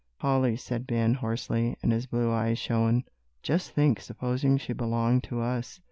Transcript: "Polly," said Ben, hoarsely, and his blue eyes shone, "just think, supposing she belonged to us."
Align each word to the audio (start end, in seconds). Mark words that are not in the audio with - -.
"Polly," 0.17 0.55
said 0.57 0.87
Ben, 0.87 1.13
hoarsely, 1.13 1.77
and 1.83 1.91
his 1.91 2.07
blue 2.07 2.31
eyes 2.31 2.57
shone, 2.57 3.03
"just 3.43 3.69
think, 3.69 3.99
supposing 4.01 4.57
she 4.57 4.73
belonged 4.73 5.23
to 5.25 5.41
us." 5.41 5.79